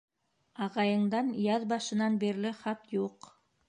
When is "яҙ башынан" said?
1.43-2.19